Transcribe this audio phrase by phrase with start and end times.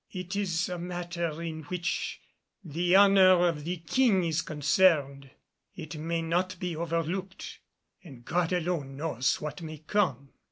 [0.09, 2.19] "It is a matter in which
[2.63, 5.29] the honor of the King is concerned.
[5.75, 7.59] It may not be overlooked,
[8.03, 10.31] and God alone knows what may come.